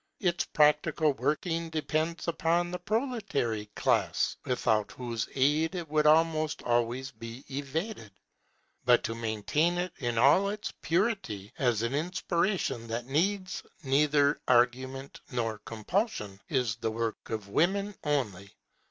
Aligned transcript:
Its 0.19 0.45
practical 0.45 1.13
working 1.13 1.69
depends 1.69 2.27
upon 2.27 2.71
the 2.71 2.79
proletary 2.79 3.67
class, 3.75 4.35
without 4.45 4.91
whose 4.93 5.29
aid 5.35 5.75
it 5.75 5.87
would 5.89 6.07
almost 6.07 6.63
always 6.63 7.11
be 7.11 7.45
evaded. 7.55 8.11
But 8.83 9.03
to 9.03 9.13
maintain 9.13 9.77
it 9.77 9.93
in 9.99 10.17
all 10.17 10.49
its 10.49 10.73
purity, 10.81 11.53
as 11.59 11.83
an 11.83 11.93
inspiration 11.93 12.87
that 12.87 13.05
needs 13.05 13.61
neither 13.83 14.41
argument 14.47 15.21
nor 15.29 15.59
compulsion, 15.59 16.41
is 16.49 16.77
the 16.77 16.89
work 16.89 17.29
of 17.29 17.49
women 17.49 17.93
only. 18.03 18.55